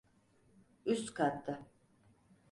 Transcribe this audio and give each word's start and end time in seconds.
Üst 0.93 1.13
katta. 1.19 1.59